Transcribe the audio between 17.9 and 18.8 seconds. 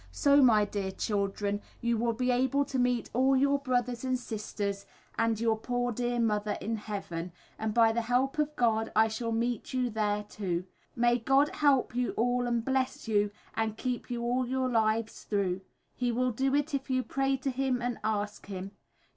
ask him.